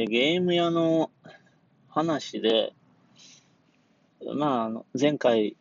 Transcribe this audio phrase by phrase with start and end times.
[0.00, 1.10] えゲーム屋の
[1.88, 2.72] 話で、
[4.36, 5.56] まあ、あの前回、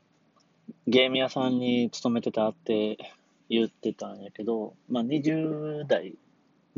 [0.86, 3.00] ゲーム屋さんに勤めてたって
[3.50, 6.14] 言ってたんやけど、まあ、20代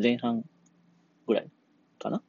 [0.02, 0.46] 前半
[1.28, 1.50] ぐらい
[2.02, 2.22] かな？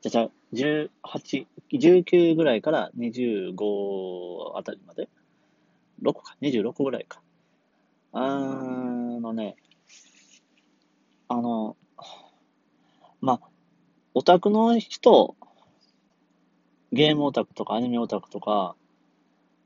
[0.00, 5.08] じゃじゃ、18、19ぐらいから25あたりまで
[6.02, 7.22] ?6 か、26ぐらいか。
[8.12, 8.28] あ
[9.20, 9.54] のね、
[11.28, 11.76] あの、
[13.20, 13.49] まあ、
[14.12, 15.36] オタクの人、
[16.92, 18.74] ゲームオタクとかアニメオタクとか、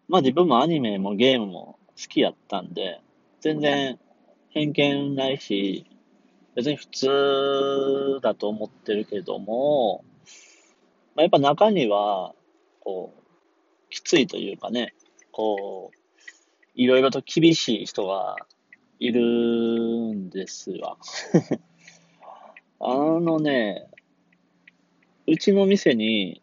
[0.09, 3.01] まあ自分もアニメもゲームも好きやったんで、
[3.41, 3.99] 全然
[4.51, 5.87] 偏見ないし、
[6.55, 10.05] 別に普通だと思ってるけども、
[11.17, 12.35] まあ、やっぱ中には、
[12.81, 14.95] こう、きついというかね、
[15.33, 15.97] こう、
[16.75, 18.37] いろいろと厳しい人が
[18.99, 20.99] いるんですわ。
[22.81, 23.89] あのね、
[25.27, 26.43] うちの店に、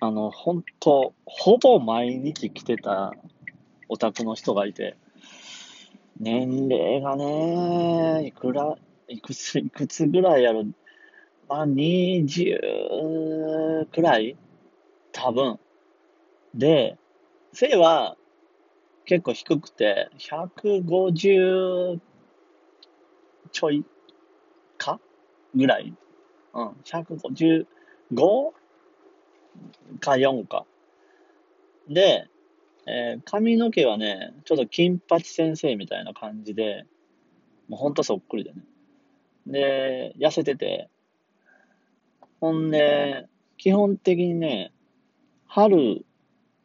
[0.00, 3.12] あの、本当ほぼ毎日来てた
[3.90, 4.96] オタクの人がいて、
[6.18, 8.78] 年齢がね、いくら、
[9.08, 10.64] いくつ、いくつぐらいやろ。
[11.46, 14.38] まあ、20くらい
[15.12, 15.58] 多分。
[16.54, 16.96] で、
[17.52, 18.16] 背は
[19.04, 22.00] 結構低くて、150
[23.52, 23.84] ちょい
[24.78, 24.98] か
[25.54, 25.94] ぐらい
[26.54, 28.52] うん、155
[30.00, 30.66] か4か。
[31.88, 32.28] で、
[32.86, 36.86] えー、髪の毛はね、ちょっと金八先生みたいな感じで、
[37.68, 38.62] もうほんとそっくりでね。
[39.46, 40.88] で、痩せてて、
[42.40, 44.72] ほんで、基本的にね、
[45.46, 46.04] 春、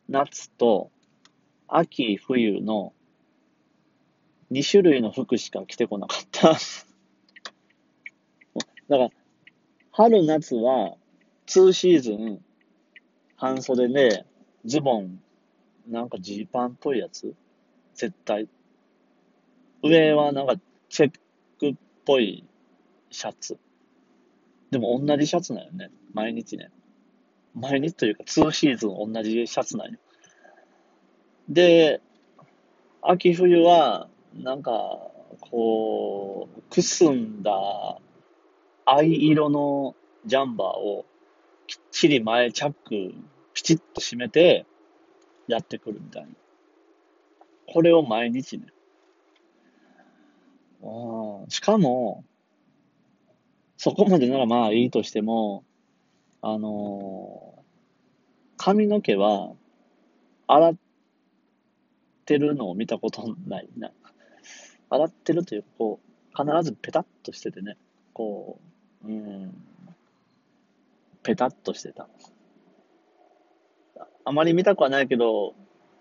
[0.07, 0.91] 夏と
[1.67, 2.93] 秋、冬の
[4.51, 6.53] 2種類の服しか着てこなかった。
[8.89, 9.09] だから、
[9.91, 10.95] 春、夏は、
[11.47, 12.39] 2シーズン、
[13.35, 14.25] 半袖で、
[14.65, 15.19] ズボン、
[15.87, 17.33] なんかジーパンっぽいやつ？
[17.95, 18.47] 絶対。
[19.81, 20.55] 上はなんか
[20.89, 21.11] チェッ
[21.59, 22.45] クっぽい
[23.09, 23.57] シャツ。
[24.69, 25.89] でも同じシャツなんよね。
[26.13, 26.69] 毎日ね。
[27.55, 29.97] 毎日というか2シーズン同じシャツなんよ。
[31.49, 32.01] で、
[33.01, 34.99] 秋冬は、なんか、
[35.39, 37.51] こう、くすんだ
[38.91, 39.95] 藍色の
[40.25, 41.05] ジャンバーを
[41.67, 43.13] きっちり前チャック
[43.53, 44.65] ピチッと締めて
[45.47, 46.29] やってくるみたいな。
[47.71, 48.65] これを毎日ね。
[51.49, 52.23] しかも、
[53.77, 55.63] そこまでならまあいいとしても、
[56.41, 57.61] あのー、
[58.57, 59.51] 髪の毛は
[60.47, 60.75] 洗っ
[62.25, 63.91] てるのを見たことないな。
[64.89, 67.77] 洗ってるというか、こう、必ずペタッとしててね、
[68.13, 69.53] こう、うん、
[71.23, 72.07] ペタッとしてた。
[74.25, 75.55] あまり見たくはないけど、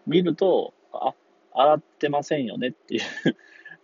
[0.07, 1.15] 見ると、あ、
[1.53, 3.03] 洗ってませんよねっていう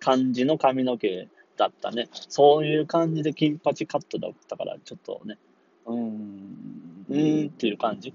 [0.00, 2.08] 感じの髪の毛だったね。
[2.12, 5.38] そういう感じで金八カットだったから、ちょっとね、
[5.86, 8.12] うーん、うーんっていう感じ。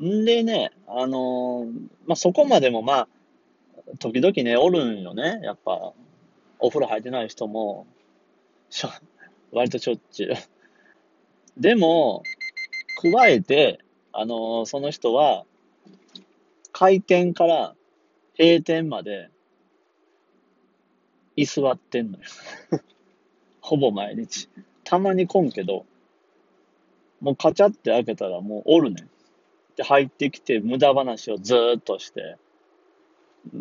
[0.00, 1.72] んでね、あのー、
[2.06, 3.08] まあ、そこまでもまあ、
[3.98, 5.40] 時々ね、おるんよね。
[5.42, 5.92] やっぱ、
[6.58, 7.86] お風呂入ってない人も、
[8.70, 8.88] しょ、
[9.52, 10.34] 割としょっちゅう。
[11.56, 12.22] でも、
[13.02, 13.80] 加えて、
[14.12, 15.44] あのー、その人は、
[16.72, 17.74] 開店から
[18.38, 19.30] 閉店まで、
[21.36, 22.24] 居座ってんのよ。
[23.60, 24.48] ほぼ毎日。
[24.84, 25.86] たまに来んけど、
[27.20, 29.10] もうカチャって開けたらもうおるねん。
[29.76, 32.36] で、入ってきて無駄話をずーっとして、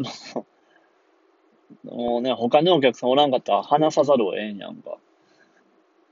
[1.84, 4.98] もうね、他のお客さんおらんかったら話さざるをえんやんか。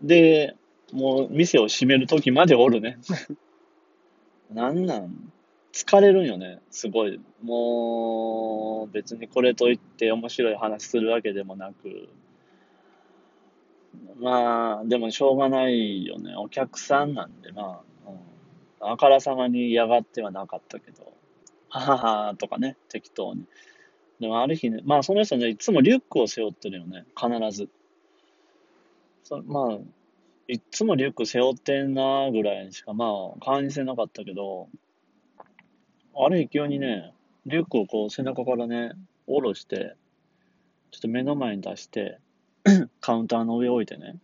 [0.02, 0.56] で、
[0.92, 2.98] もう店を閉める時までおるね。
[4.52, 5.32] なんなん？
[5.74, 7.20] 疲れるんよね、すごい。
[7.44, 12.08] もう、別にこれといって面白い話するわけでもなく。
[14.18, 16.34] まあ、でもしょうがないよね。
[16.38, 21.12] お客さんなんで、まあ、うん、あからさまに嫌がってはなかったけど、
[21.68, 21.98] はは
[22.28, 23.44] はとかね、適当に。
[24.22, 27.68] でもある日ね、まあその人ね、いつもリュックを背負ってるよね、必ず。
[29.26, 29.80] そまあ、
[30.48, 34.70] いつもリュック背負ってんなぐらいしか、まあ、感じせなかったけど、
[36.16, 37.12] ある勢いにね、
[37.48, 38.92] リュックをこう背中からね、
[39.26, 39.96] 下ろして、
[40.92, 42.20] ちょっと目の前に出して、
[43.02, 44.20] カウンターの上置いてね、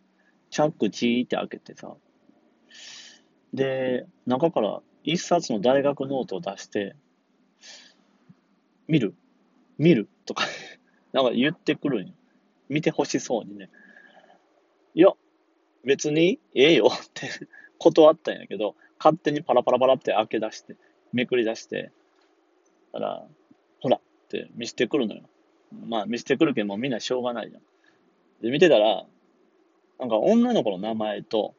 [0.51, 1.95] チャックチーって開けてさ、
[3.55, 6.95] で、中から一冊の大学ノートを出して、
[8.87, 9.15] 見る？
[9.79, 10.07] 見る？
[10.27, 10.45] とか
[11.11, 12.13] なんか言ってくるんよ。
[12.69, 13.71] 見てほしそうにね。
[14.93, 15.09] いや、
[15.83, 17.29] 別にええよって
[17.77, 20.75] 断ったんやけど、勝手にパラパラパラって開け出して、
[21.11, 21.91] めくり出して、
[22.93, 23.27] だから、
[23.79, 25.23] ほらって見せてくるのよ。
[25.87, 27.61] まあ見せてくるけどもみんなしょうがないじゃん。
[28.43, 29.05] で、見てたら、
[29.99, 31.55] なんか女の子の名前と、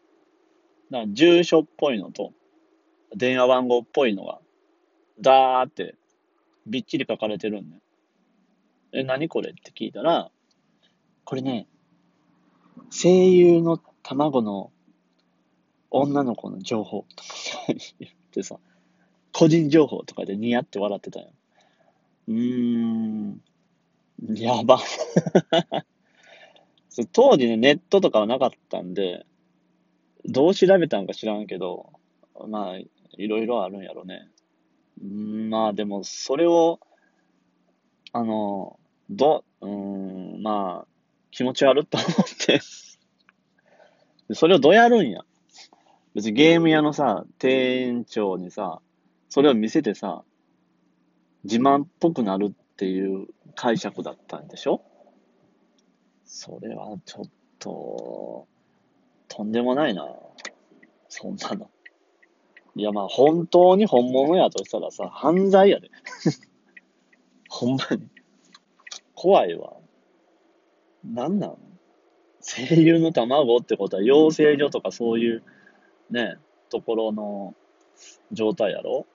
[0.90, 2.32] なんか住所っぽいのと、
[3.16, 4.40] 電話番号っぽいのが、
[5.20, 5.94] ダーって
[6.66, 7.82] びっちり書かれてるんだよ。
[8.92, 9.50] え、何これ？
[9.50, 10.30] って聞いたら、
[11.24, 11.66] これね、
[12.92, 14.70] 声優の卵の
[15.90, 17.30] 女の子の情報とか
[17.98, 18.58] 言ってさ、
[19.32, 21.30] 個人情報とかでニヤって笑ってたよ。
[22.28, 23.40] うーん、
[24.34, 24.78] やば。
[27.12, 29.24] 当時ね、ネットとかはなかったんで、
[30.26, 31.94] どう調べたんか知らんけど、
[32.46, 32.90] まあ、い
[33.26, 34.28] ろいろあるんやろね。
[35.02, 36.78] んまあでも、それを、
[38.12, 38.78] あの、
[39.08, 40.91] ど、うん、まあ、
[41.32, 42.10] 気持ち悪っと思っ
[42.46, 42.60] て
[44.34, 45.22] それをどうやるんや。
[46.14, 48.80] 別にゲーム屋のさ、店長にさ、
[49.28, 50.22] それを見せてさ、
[51.44, 54.82] 自慢っぽくなるっていう解釈だったんでしょ？
[56.24, 57.24] それはちょっ
[57.58, 58.46] と、
[59.28, 60.06] とんでもないな。
[61.08, 61.70] そんなの。
[62.74, 65.90] いや、まあ、本当に本物やとしたらさ、犯罪やで。
[67.48, 68.08] ほんまに。
[69.14, 69.81] 怖いわ。
[71.04, 71.56] なんなん
[72.40, 75.42] 声優の卵ってことは養成所とかそういう
[76.10, 76.36] ね、
[76.70, 77.54] ところの
[78.32, 79.06] 状態やろ？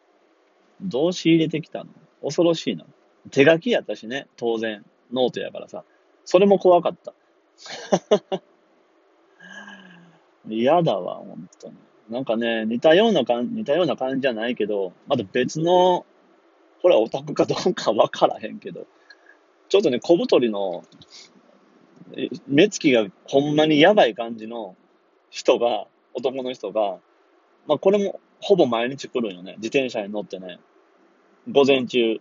[0.81, 1.89] どう仕入れてきたの？
[2.23, 2.85] 恐ろしいな。
[3.31, 4.85] 手書きやったしね、当然。
[5.11, 5.83] ノートやからさ。
[6.25, 7.13] それも怖かった。
[10.47, 11.75] 嫌だわ、本当に。
[12.09, 16.05] なんかね、似たような感じ、似たような感じじゃないけど、また別の、
[16.81, 18.85] これはオタクかどうかわからへんけど、
[19.67, 20.83] ちょっとね、小太りの、
[22.47, 24.75] 目つきがほんまにやばい感じの
[25.29, 26.97] 人が、男の人が、
[27.67, 29.55] まあこれもほぼ毎日来るよね。
[29.57, 30.59] 自転車に乗ってね。
[31.51, 32.19] 午前中。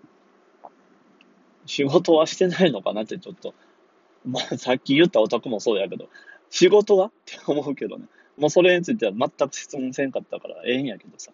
[1.65, 3.55] 仕事はしてないのかなってちょっと。
[4.25, 6.09] まあさっき言ったオタクもそうやけど、
[6.51, 7.07] 仕事は？
[7.07, 8.07] って思うけどね。
[8.37, 11.33] もうそれについては全く質問せんかったからええんやけどさ。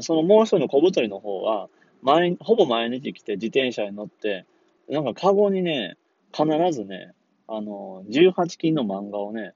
[0.00, 1.68] そのもう一人の小太りの方は、
[2.02, 4.46] 毎、ほぼ毎日来て自転車に乗って、
[4.88, 5.96] なんかカゴにね、
[6.32, 7.12] 必ずね、
[7.46, 9.54] あの、18金の漫画をね、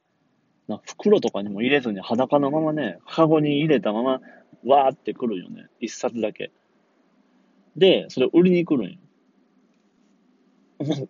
[0.68, 4.20] な袋とかにも入れずに裸のままね、カゴに入れたまま、
[4.64, 5.68] わーってくるよね。
[5.80, 6.50] 一冊だけ。
[7.76, 8.98] で、それ売りに来るんよ。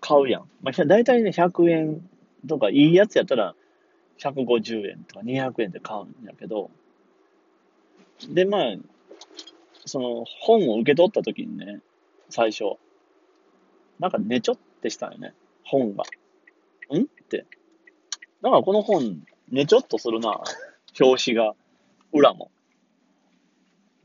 [0.00, 0.48] 買うやん。
[0.62, 2.08] まあ、だいたいね、100円
[2.46, 3.54] とか、いいやつやったら、
[4.18, 6.70] 150円とか200円で買うんやけど、
[8.28, 8.76] で、まあ、
[9.86, 11.80] その本を受け取った時にね、
[12.28, 12.76] 最初、
[13.98, 15.34] なんかねちょってしたよね、
[15.64, 16.04] 本が。
[16.98, 17.02] ん？
[17.02, 17.46] って。
[18.42, 20.40] なんかこの本、ねちょっとするな、
[21.00, 21.54] 表紙が、
[22.12, 22.50] 裏も。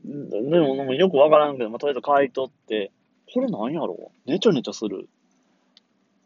[0.04, 2.92] でも、でもよくわからんけど、まあ、とりあえず買い取って、
[3.32, 4.12] これなんやろ？
[4.26, 5.08] うねちょねちょする。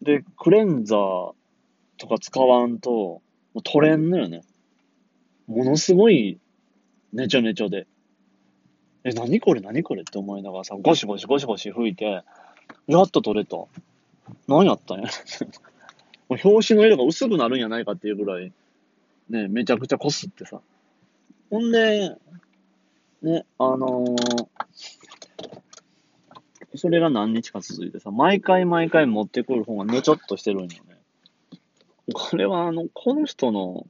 [0.03, 1.33] で、クレンザー
[1.99, 3.23] とか使わんと、も
[3.55, 4.43] う取れんのよね。
[5.47, 6.39] ものすごい、
[7.13, 7.87] ねちょねちょで。
[9.05, 9.61] え、なにこれ？
[9.61, 10.03] なにこれ？
[10.03, 12.23] って思いながらさ、ゴシゴシゴシゴシ吹いて、
[12.87, 13.57] やっと取れた。
[14.47, 15.09] 何やったんや？
[16.43, 18.53] 表紙の色が薄くなるんやないかっていうぐらい、
[19.29, 20.61] ね、めちゃくちゃこすってさ。
[21.51, 22.17] ほんで、
[23.23, 24.47] ね、あのー、
[26.77, 30.79] それが何日か続いてさ、毎回毎回持ってくる本がねちょっとしてるんよね。
[32.15, 33.87] これはあの、この人の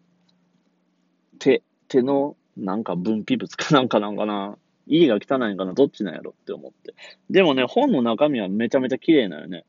[1.38, 4.56] 手、手のなんか分泌物かなんかなんかな。
[4.86, 6.94] 家が汚いんかなどっちなんやろって思って。
[7.30, 9.64] でもね、本の中身はめちゃめちゃ綺麗なよね。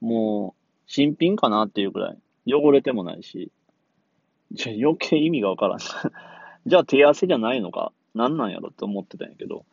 [0.00, 2.18] もう、新品かなっていうくらい。
[2.46, 3.50] 汚れてもないし。
[4.52, 5.78] じゃ余計意味がわからん。
[6.66, 7.92] じゃあ手汗じゃないのか？
[8.14, 9.64] 何なんやろって思ってたんやけど。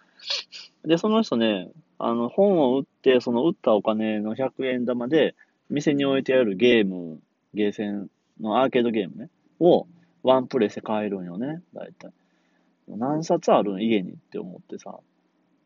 [0.86, 5.36] で、その人ね、あの、本を売って、その売ったお金の100円玉で、
[5.70, 7.20] 店に置いてあるゲーム、
[7.54, 9.88] ゲーセンのアーケードゲームね、を
[10.24, 12.12] ワンプレイして買えるんよね、大体。
[12.88, 14.98] 何冊あるん家にって思ってさ。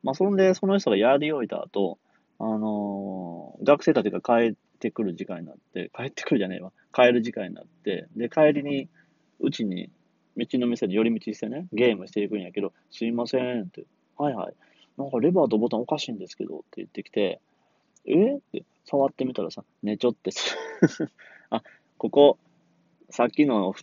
[0.04, 1.98] まあ、そんで、その人がやり終えた後、
[2.40, 6.74] あのー、学生たちが帰っってくる時間になって、帰ってくるじゃねえわ。
[6.94, 8.90] 帰る時間になって、で、帰りに、
[9.40, 9.90] うちに、
[10.36, 13.86] 道の店で寄り道してね、ゲームしていくんやけど、すいませんって、
[14.18, 14.54] はいはい。
[14.98, 17.40] なんかレバーとボタンおかしいんですけどって言ってきて、
[18.06, 18.36] え？
[18.36, 20.58] って触ってみたらさ、ねちょってす
[21.50, 21.64] あ、
[21.98, 22.38] ここ、
[23.10, 23.74] さっきの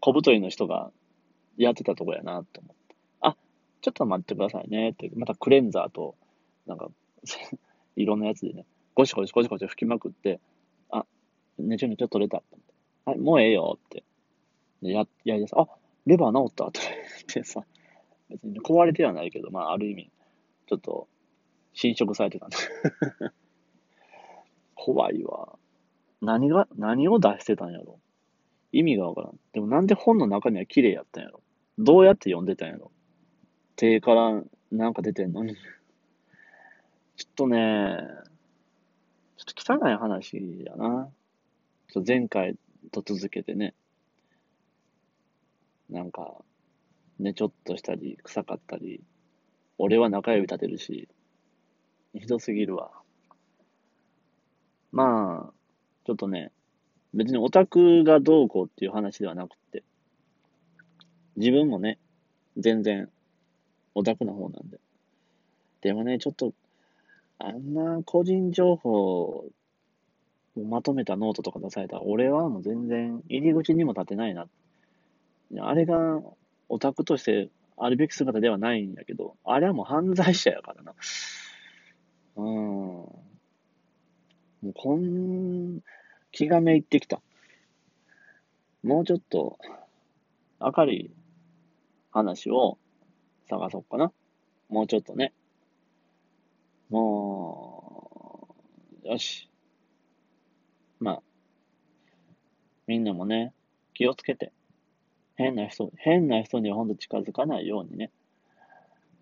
[0.00, 0.90] 小太りの人が
[1.58, 2.96] やってたとこやなと思って。
[3.20, 3.36] あ、
[3.82, 6.16] ちょっと待ってくださいねって、またクレンザーと、
[6.66, 6.88] なんか
[7.96, 8.64] いろんなやつでね、
[8.98, 10.40] ゴシゴシゴシゴシ吹きまくって、
[10.90, 11.06] あ、
[11.56, 12.42] ねちょねちょ取れた。
[13.04, 14.02] はい、もうええよって。
[14.82, 15.54] で、や、やりだす。
[15.56, 15.68] あ、
[16.04, 17.64] レバー治ったとか言ってさ、
[18.28, 20.10] 別に壊れてはないけど、まあ、ある意味、
[20.66, 21.06] ちょっと、
[21.74, 22.56] 侵食されてたんだ。
[24.74, 25.56] 怖いわ。
[26.20, 28.00] 何が、何を出してたんやろ。
[28.72, 29.38] 意味がわからん。
[29.52, 31.40] でもなんで本の中には綺麗やったんやろ。
[31.78, 32.90] どうやって読んでたんやろ。
[33.76, 35.54] 手からなんか出てんのに。
[37.14, 37.96] ちょっとね、
[39.38, 41.08] ちょっと汚い話やな。
[41.92, 42.56] ちょ前回
[42.90, 43.74] と続けてね。
[45.88, 46.34] なんか、
[47.18, 49.00] ね、ちょっとしたり、臭かったり、
[49.78, 51.08] 俺は中指立てるし、
[52.14, 52.90] ひどすぎるわ。
[54.90, 55.52] まあ、
[56.04, 56.50] ちょっとね、
[57.14, 59.84] 別にオタクがどうこうっていう話ではなくて、
[61.36, 61.98] 自分もね、
[62.56, 63.08] 全然
[63.94, 64.78] オタクな方なんで。
[65.80, 66.52] でもね、ちょっと、
[67.38, 69.50] あんな個人情報を
[70.56, 74.48] まとめたノートとか出されたら、俺はもう全然入り口にも立てないな。
[75.60, 76.20] あれが
[76.68, 80.94] オタクとしてあるべき姿ではないんやけど、あれはもう犯罪者やからな。
[82.36, 82.44] うん。
[82.44, 83.14] も
[84.64, 85.80] うこん、
[86.32, 87.20] 気がめいってきた。
[88.82, 89.58] もうちょっと
[90.60, 91.10] 明るい
[92.10, 92.78] 話を
[93.48, 94.12] 探そうかな。
[94.68, 95.32] もうちょっとね。
[96.90, 97.27] もう、
[99.08, 99.48] よし。
[101.00, 101.22] まあ、
[102.86, 103.54] みんなもね、
[103.94, 104.52] 気をつけて。
[105.36, 108.10] 変な人、変な人にはほんと近づかないようにね、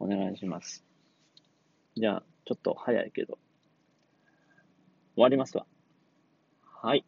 [0.01, 0.85] お願いします。
[1.97, 3.39] じゃあ、ちょっと早いけど、
[5.15, 5.67] 終わりますわ。
[6.65, 7.05] はい。